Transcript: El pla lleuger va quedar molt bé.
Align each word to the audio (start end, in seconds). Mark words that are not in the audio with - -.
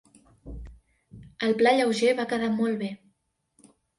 El 1.49 1.53
pla 1.59 1.73
lleuger 1.77 2.15
va 2.21 2.27
quedar 2.33 2.51
molt 2.57 2.81
bé. 2.83 2.91